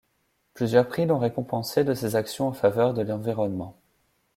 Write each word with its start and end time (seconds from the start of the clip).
Plusieurs 0.55 0.87
prix 0.87 1.05
l'ont 1.05 1.19
récompensé 1.19 1.83
de 1.83 1.93
ses 1.93 2.15
actions 2.15 2.47
en 2.47 2.53
faveur 2.53 2.95
de 2.95 3.03
l'environnement. 3.03 3.75